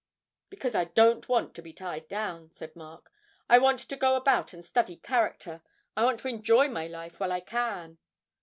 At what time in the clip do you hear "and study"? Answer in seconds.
4.51-4.97